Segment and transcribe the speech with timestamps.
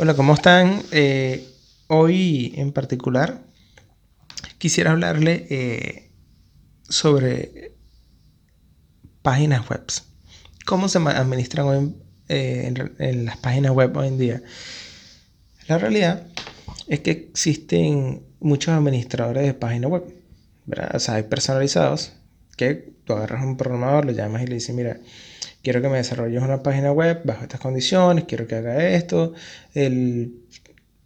[0.00, 0.80] Hola, ¿cómo están?
[0.92, 1.44] Eh,
[1.88, 3.42] hoy en particular
[4.58, 6.12] quisiera hablarle eh,
[6.88, 7.72] sobre
[9.22, 9.82] páginas web.
[10.64, 11.96] ¿Cómo se administran
[12.28, 14.42] eh, en, las páginas web hoy en día?
[15.66, 16.28] La realidad
[16.86, 20.04] es que existen muchos administradores de páginas web.
[20.94, 22.12] O sea, hay personalizados
[22.56, 25.00] que tú agarras un programador, lo llamas y le dices, mira,
[25.68, 29.34] quiero que me desarrolles una página web bajo estas condiciones, quiero que haga esto.
[29.74, 30.32] El,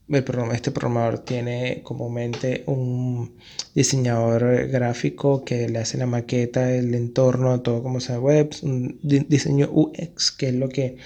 [0.09, 3.33] este programador tiene comúnmente un
[3.75, 9.69] diseñador gráfico que le hace la maqueta, el entorno, todo como sea web, un diseño
[9.73, 10.97] UX, que es lo que,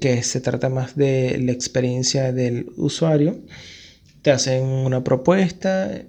[0.00, 3.38] que se trata más de la experiencia del usuario.
[4.22, 6.02] Te hacen una propuesta,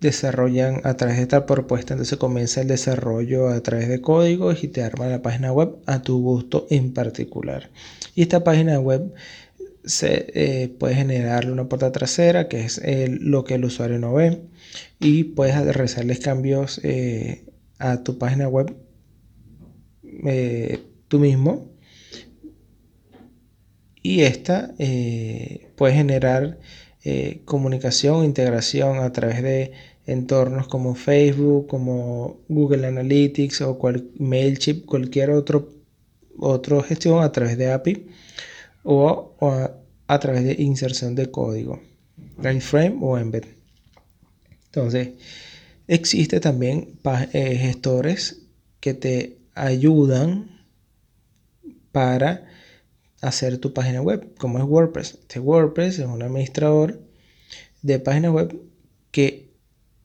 [0.00, 4.68] desarrollan a través de esta propuesta, entonces comienza el desarrollo a través de códigos y
[4.68, 7.70] te arma la página web a tu gusto en particular.
[8.14, 9.12] Y esta página web
[9.84, 14.42] se eh, puede generar una puerta trasera, que es lo que el usuario no ve,
[14.98, 17.44] y puedes realizarles cambios eh,
[17.78, 18.74] a tu página web
[20.26, 21.70] eh, tú mismo.
[24.02, 24.74] Y esta
[25.76, 26.58] puede generar
[27.44, 29.72] comunicación, integración a través de
[30.12, 35.70] entornos como Facebook, como Google Analytics o cual, Mailchimp, cualquier otro,
[36.36, 38.06] otro gestión a través de API
[38.82, 39.36] o,
[40.08, 41.80] a, través de inserción de código,
[42.60, 43.44] frame o embed.
[44.66, 45.10] Entonces,
[45.86, 46.98] existe también
[47.32, 48.42] eh, gestores
[48.80, 50.66] que te ayudan
[51.92, 52.48] para
[53.20, 55.18] hacer tu página web, como es WordPress.
[55.20, 57.00] Este WordPress es un administrador
[57.82, 58.60] de página web
[59.12, 59.49] que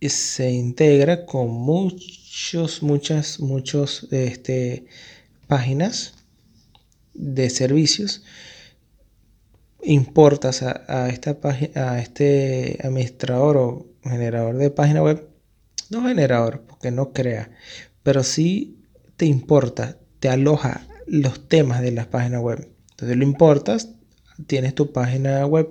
[0.02, 4.86] se integra con muchos, muchas, muchos este,
[5.48, 6.14] páginas
[7.14, 8.24] de servicios.
[9.84, 15.28] Importas a, esta página, a este administrador o generador de página web,
[15.90, 17.52] no generador, porque no crea,
[18.02, 18.80] pero sí
[19.16, 22.68] te importa, te aloja los temas de las páginas web.
[22.92, 23.90] Entonces lo importas,
[24.48, 25.70] tienes tu página web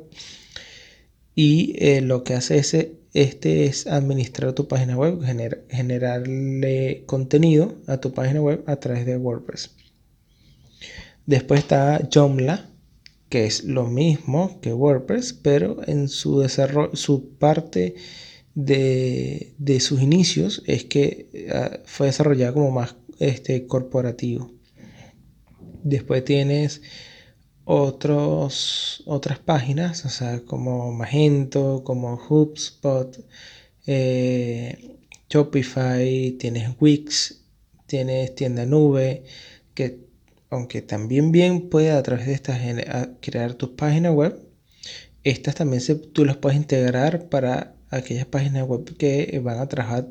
[1.34, 2.76] y eh, lo que hace es
[3.14, 5.20] este es administrar tu página web,
[5.70, 9.70] generarle contenido a tu página web a través de WordPress.
[11.24, 12.68] Después está Joomla,
[13.28, 17.94] que es lo mismo que WordPress, pero en su desarrollo, su parte
[18.54, 24.50] de, sus inicios es que ah, fue desarrollada como más este, corporativo.
[25.84, 26.82] Después tienes
[27.64, 33.24] otros, otras páginas, o sea, como Magento, como HubSpot,
[33.86, 34.98] eh,
[35.28, 37.42] Shopify, tienes Wix,
[37.86, 39.24] tienes tienda nube,
[39.74, 40.04] que
[40.50, 42.60] aunque también bien puede a través de estas
[43.20, 44.38] crear tus páginas web,
[45.24, 50.08] estas también se, tú las puedes integrar para aquellas páginas web que van a trabajar,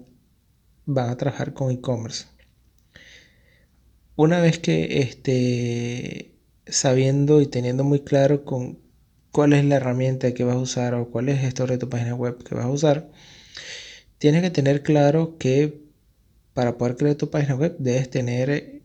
[0.86, 2.26] van a trabajar con e-commerce.
[4.16, 6.33] Una vez que este,
[6.68, 8.80] sabiendo y teniendo muy claro con
[9.32, 11.90] cuál es la herramienta que vas a usar o cuál es el gestor de tu
[11.90, 13.12] página web que vas a usar,
[14.18, 15.84] tienes que tener claro que
[16.54, 18.84] para poder crear tu página web debes tener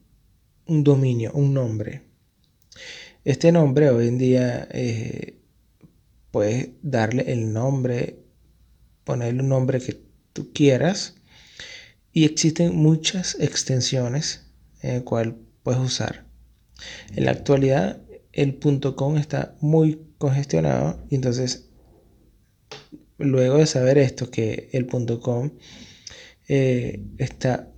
[0.67, 2.03] un dominio, un nombre.
[3.25, 5.39] Este nombre hoy en día eh,
[6.31, 8.21] puedes darle el nombre,
[9.05, 10.01] ponerle un nombre que
[10.33, 11.15] tú quieras
[12.13, 14.47] y existen muchas extensiones
[14.83, 16.28] en el cual puedes usar.
[17.15, 18.01] En la actualidad
[18.33, 18.59] el
[18.95, 21.69] .com está muy congestionado y entonces
[23.19, 24.87] luego de saber esto que el
[25.21, 25.51] .com
[26.49, 27.73] eh, está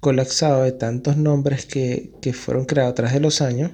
[0.00, 3.70] colapsado de tantos nombres que, fueron creados tras de los años,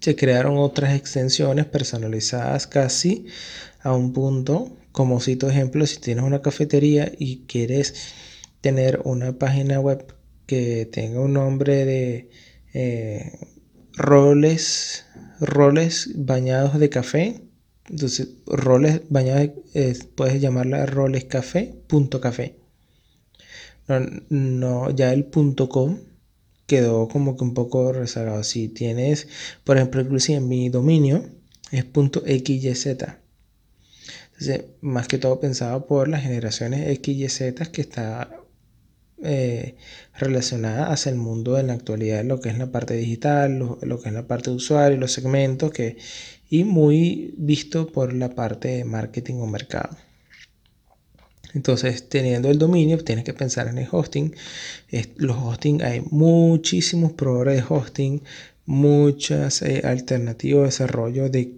[0.00, 3.26] se crearon otras extensiones personalizadas casi
[3.80, 7.94] a un punto, como cito ejemplo, si tienes una cafetería y quieres
[8.60, 10.14] tener una página web
[10.46, 12.30] que tenga un nombre de
[12.74, 13.38] eh,
[13.94, 15.04] roles,
[15.40, 17.42] roles bañados de café.
[17.88, 19.50] Entonces, roles bañados,
[20.14, 22.56] puedes llamarla roles café, punto café.
[24.28, 25.98] no, ya el punto .com
[26.66, 28.44] quedó como que un poco rezagado.
[28.44, 29.28] Si tienes,
[29.64, 31.24] por ejemplo, inclusive en mi dominio
[31.72, 32.86] es .xyz.
[34.40, 38.39] Entonces, más que todo pensado por las generaciones X y Z que está
[39.22, 39.76] eh,
[40.18, 44.08] relacionada hacia el mundo en la actualidad, lo que es la parte digital, lo, que
[44.08, 45.96] es la parte de usuario, los segmentos, que,
[46.48, 49.96] y muy visto por la parte de marketing o mercado.
[51.54, 54.34] Entonces, teniendo el dominio, tienes que pensar en el hosting.
[55.16, 58.22] los hosting, hay muchísimos proveedores de hosting,
[58.66, 61.54] muchas eh, alternativas de desarrollo de,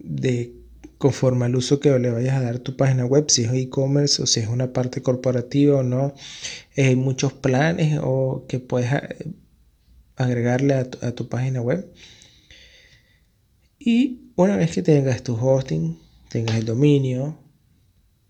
[0.00, 0.61] de
[1.02, 4.26] conforme al uso que le vayas a dar tu página web, si es e-commerce o
[4.26, 6.14] si es una parte corporativa o no.
[6.76, 9.32] Hay muchos planes o que puedes eh,
[10.14, 11.92] agregarle a tu, página web.
[13.80, 17.36] Y una vez que tengas tu hosting, tengas el dominio,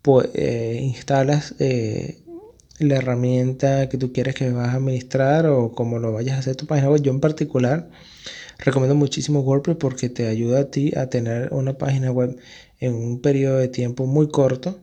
[0.01, 2.22] pues, eh, instalas eh,
[2.83, 6.55] la herramienta que tú quieres que vas a administrar o como lo vayas a hacer
[6.55, 7.01] tu página web.
[7.01, 7.89] Yo en particular
[8.59, 12.37] recomiendo muchísimo WordPress porque te ayuda a ti a tener una página web
[12.79, 14.81] en un periodo de tiempo muy corto,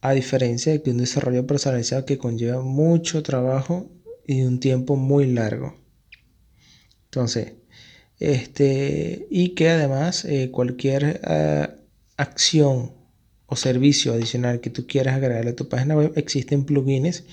[0.00, 3.90] a diferencia de que un desarrollo personalizado que conlleva mucho trabajo
[4.26, 5.76] y un tiempo muy largo.
[7.06, 7.54] Entonces,
[8.20, 11.68] este, y que además eh, cualquier eh,
[12.16, 12.97] acción
[13.48, 17.24] o servicio adicional que tú quieras agregarle a tu página web, existen plugins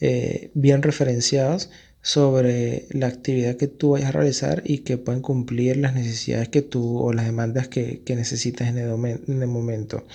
[0.00, 1.70] eh, bien referenciados
[2.00, 6.62] sobre la actividad que tú vayas a realizar y que pueden cumplir las necesidades que
[6.62, 8.90] tú o las demandas que, necesitas en el,
[9.26, 10.06] en el, momento.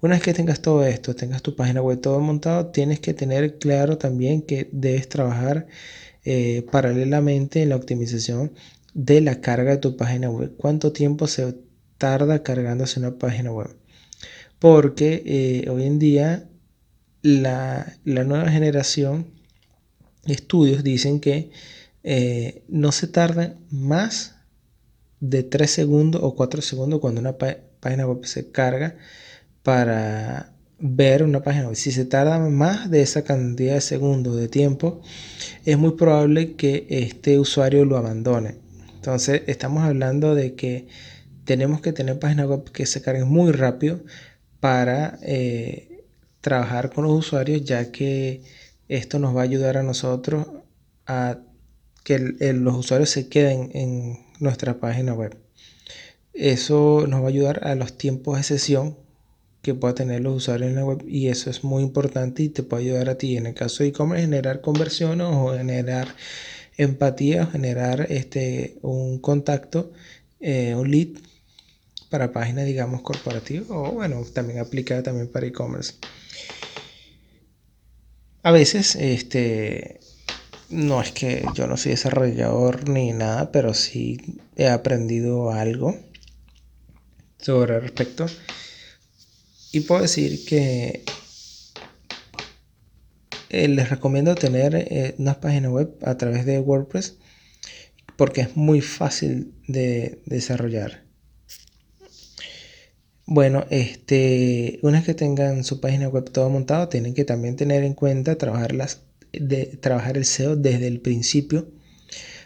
[0.00, 3.58] Una vez que tengas todo esto, tengas tu página web todo montado, tienes que tener
[3.58, 5.66] claro también que debes trabajar
[6.24, 8.52] eh, paralelamente en la optimización
[8.94, 10.54] de la carga de tu página web.
[10.56, 11.54] ¿Cuánto tiempo se
[11.98, 13.76] tarda cargándose una página web?
[14.58, 16.48] Porque eh, hoy en día
[17.22, 19.36] la, la nueva generación
[20.24, 21.50] estudios dicen que
[22.02, 24.36] eh, no se tarda más
[25.20, 28.96] de 3 segundos o 4 segundos cuando una página web se carga
[29.62, 31.76] para ver una página web.
[31.76, 35.00] Si se tarda más de esa cantidad de segundos de tiempo,
[35.64, 38.56] es muy probable que este usuario lo abandone.
[38.94, 40.86] Entonces, estamos hablando de que
[41.44, 44.00] tenemos que tener páginas web que se carguen muy rápido
[44.60, 46.04] para eh,
[46.40, 48.42] trabajar con los usuarios, ya que
[48.88, 50.46] esto nos va a ayudar a nosotros
[51.06, 51.38] a
[52.04, 55.36] que los usuarios se queden en nuestra página web.
[56.32, 58.96] Eso nos va a ayudar a los tiempos de sesión
[59.62, 62.62] que pueda tener los usuarios en la web y eso es muy importante y te
[62.62, 66.14] puede ayudar a ti en el caso de e-commerce generar conversiones o generar
[66.76, 69.90] empatía o generar este, un contacto,
[70.38, 71.08] eh, un lead
[72.10, 75.94] para páginas digamos corporativas o bueno también aplica también para e-commerce.
[78.46, 79.98] A veces, este,
[80.70, 84.18] no es que yo no soy desarrollador ni nada, pero sí
[84.54, 85.96] he aprendido algo
[87.38, 88.26] sobre el respecto.
[89.72, 91.02] Y puedo decir que
[93.48, 97.16] eh, les recomiendo tener eh, una página web a través de WordPress
[98.16, 101.05] porque es muy fácil de desarrollar.
[103.28, 107.82] Bueno, este, una vez que tengan su página web todo montado, tienen que también tener
[107.82, 108.72] en cuenta trabajar,
[109.32, 111.68] de, trabajar el SEO desde el principio,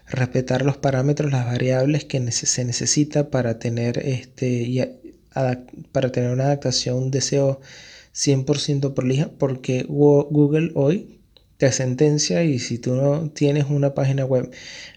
[0.09, 4.99] respetar los parámetros, las variables que se necesita para tener, este,
[5.93, 7.61] para tener una adaptación de SEO
[8.15, 11.21] 100% prolija, porque Google hoy
[11.59, 14.51] te sentencia y si tú no tienes una página web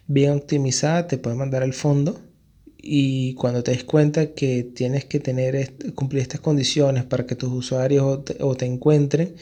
[0.07, 2.21] bien optimizada, te puede mandar al fondo
[2.85, 7.51] y cuando te des cuenta que tienes que tener cumplir estas condiciones para que tus
[7.51, 9.35] usuarios o te, encuentren,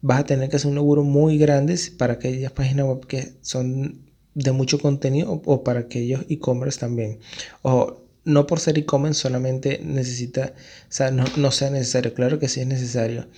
[0.00, 4.00] vas a tener que hacer un laburo muy grande para aquellas páginas web que son
[4.34, 7.20] de mucho contenido o, para aquellos e-commerce también.
[7.62, 12.60] O no por ser e-commerce solamente necesita, o sea, no, sea necesario, claro que sí
[12.60, 13.28] es necesario.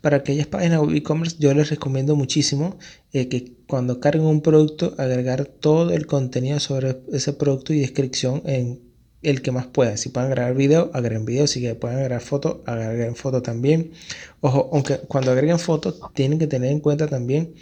[0.00, 2.76] Para aquellas páginas web e-commerce yo les recomiendo muchísimo
[3.12, 8.42] eh, que cuando carguen un producto agregar todo el contenido sobre ese producto y descripción
[8.46, 8.91] en
[9.22, 9.96] el que más pueda.
[9.96, 11.46] Si pueden agregar video, agreguen video.
[11.46, 13.92] Si pueden agregar foto, agreguen foto también.
[14.40, 17.54] Ojo, aunque cuando agreguen fotos, tienen que tener en cuenta también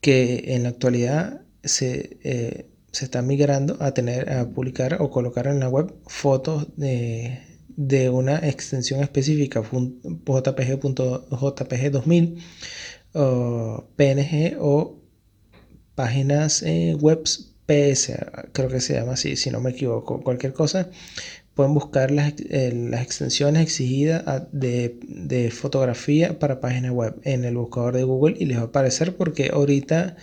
[0.00, 5.46] que en la actualidad se, eh, se está migrando a tener, a publicar o colocar
[5.46, 7.46] en la web fotos de,
[8.10, 12.38] una extensión específica, JPG, 2000,
[13.12, 15.00] o PNG o
[15.94, 17.49] páginas eh, webs
[18.52, 20.90] Creo que se llama así, si no me equivoco, cualquier cosa,
[21.54, 27.94] pueden buscar las, las extensiones exigidas de, de, fotografía para página web en el buscador
[27.94, 30.16] de Google y les va a aparecer porque ahorita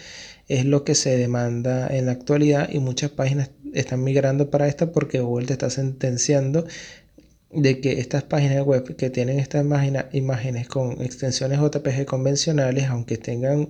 [0.50, 4.92] es lo que se demanda en la actualidad y muchas páginas están migrando para esta
[4.92, 6.66] porque Google te está sentenciando
[7.51, 9.66] de que estas páginas web que tienen estas
[10.12, 13.70] imágenes con extensiones JPG convencionales, aunque tengan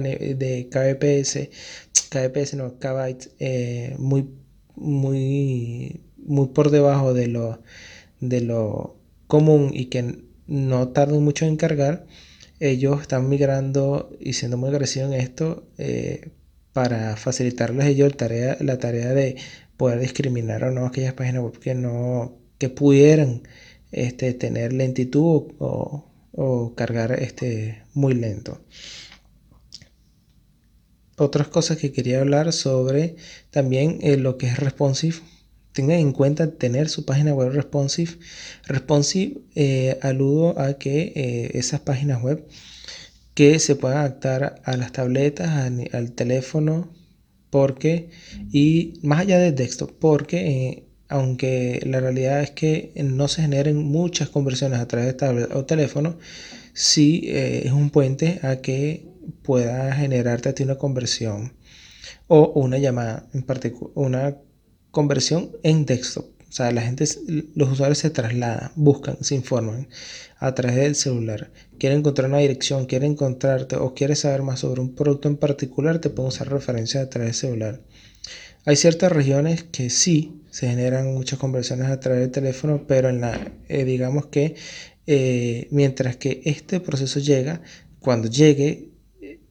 [0.00, 1.48] de kbps,
[2.12, 4.28] kbps no, kbytes, eh, muy,
[4.76, 7.62] muy, muy por debajo de lo,
[8.20, 12.06] de lo común y que no tardan mucho en cargar,
[12.60, 16.30] ellos están migrando y siendo muy agresivos en esto eh,
[16.72, 19.36] para facilitarles ellos tarea, la tarea de
[19.76, 23.42] poder discriminar o no aquellas páginas web que no que pudieran
[23.90, 28.60] este, tener lentitud o, o cargar este, muy lento
[31.16, 33.16] otras cosas que quería hablar sobre
[33.50, 35.16] también eh, lo que es responsive.
[35.72, 38.18] Tengan en cuenta tener su página web responsive.
[38.66, 42.46] Responsive eh, aludo a que eh, esas páginas web
[43.34, 45.48] que se puedan adaptar a las tabletas,
[45.92, 46.92] al teléfono,
[47.48, 48.10] porque,
[48.52, 54.28] y más allá de texto, porque aunque la realidad es que no se generen muchas
[54.28, 56.18] conversiones a través de tablet o teléfono,
[56.74, 59.11] sí es un puente a que
[59.42, 61.54] pueda generarte a ti una conversión
[62.28, 64.36] o una llamada en particular, una
[64.90, 66.32] conversión en texto.
[66.48, 67.06] O sea, la gente,
[67.54, 69.88] los usuarios se trasladan, buscan, se informan
[70.38, 71.50] a través del celular.
[71.78, 75.98] Quieren encontrar una dirección, quieren encontrarte o quieren saber más sobre un producto en particular,
[75.98, 77.80] te pueden usar referencias a través del celular.
[78.66, 83.22] Hay ciertas regiones que sí se generan muchas conversiones a través del teléfono, pero en
[83.22, 84.54] la, eh, digamos que
[85.06, 87.62] eh, mientras que este proceso llega,
[87.98, 88.91] cuando llegue,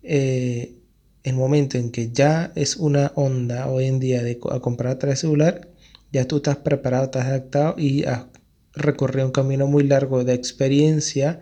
[0.04, 0.76] eh,
[1.24, 5.00] el momento en que ya es una onda hoy en día de a comprar a
[5.00, 5.70] través celular,
[6.12, 8.26] ya tú estás preparado, estás adaptado y has
[8.74, 11.40] recorrido un camino muy largo de experiencia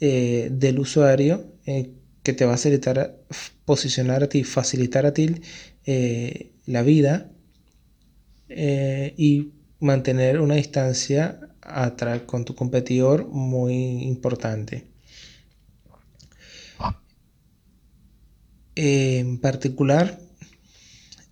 [0.00, 1.90] eh, del usuario eh,
[2.22, 3.16] que te va a facilitar
[3.64, 5.42] posicionar a ti, facilitar a ti
[6.66, 7.30] la vida
[9.16, 11.40] y mantener una distancia
[12.26, 14.84] con tu competidor muy importante.
[18.80, 20.20] En particular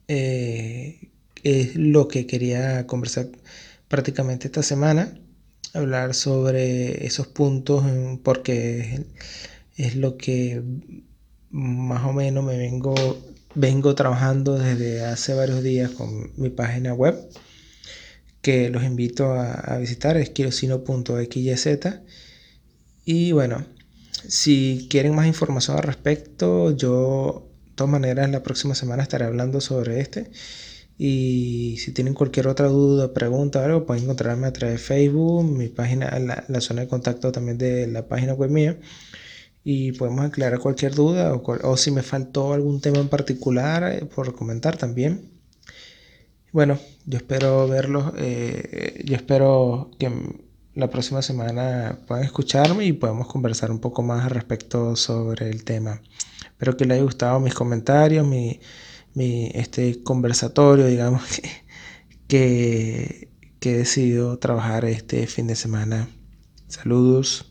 [0.09, 0.99] eh,
[1.45, 3.29] es lo que quería conversar
[3.87, 5.17] prácticamente esta semana,
[5.73, 7.85] hablar sobre esos puntos
[8.25, 9.05] porque
[9.77, 10.61] es, lo que
[11.51, 12.95] más o menos me vengo,
[13.55, 17.17] vengo trabajando desde hace varios días con mi página web
[18.43, 22.01] que los invito a, visitar es kirosino.xyz
[23.05, 23.76] y bueno
[24.29, 29.61] si quieren más información al respecto, yo de todas maneras la próxima semana estaré hablando
[29.61, 30.31] sobre este.
[30.99, 35.45] Y si tienen cualquier otra duda, pregunta o algo, pueden encontrarme a través de Facebook,
[35.45, 38.79] mi página, la, zona de contacto también de la página web mía.
[39.65, 44.07] Y podemos aclarar cualquier duda o, o si me faltó algún tema en particular eh,
[44.07, 45.31] por comentar también.
[46.53, 50.11] Bueno, yo espero verlos, eh, yo espero que
[50.77, 55.65] la próxima semana puedan escucharme y podemos conversar un poco más al respecto sobre el
[55.65, 56.03] tema.
[56.45, 58.61] Espero que les haya gustado mis comentarios, mi,
[59.55, 61.23] este conversatorio, digamos,
[62.29, 66.11] que, que he decidido trabajar este fin de semana.
[66.69, 67.51] Saludos.